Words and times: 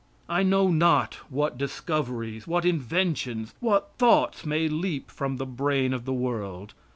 I 0.27 0.41
know 0.41 0.67
not 0.71 1.13
what 1.29 1.59
discoveries, 1.59 2.47
what 2.47 2.65
inventions, 2.65 3.53
what 3.59 3.91
thoughts 3.99 4.47
may 4.47 4.67
leap 4.67 5.11
from 5.11 5.37
the 5.37 5.45
brain 5.45 5.93
of 5.93 6.05
the 6.05 6.11
world. 6.13 6.73